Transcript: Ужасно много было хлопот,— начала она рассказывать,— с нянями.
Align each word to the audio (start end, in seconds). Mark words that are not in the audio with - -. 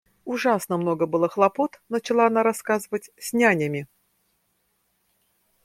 Ужасно 0.25 0.77
много 0.79 1.05
было 1.05 1.29
хлопот,— 1.29 1.79
начала 1.89 2.25
она 2.25 2.41
рассказывать,— 2.41 3.11
с 3.19 3.33
нянями. 3.33 3.87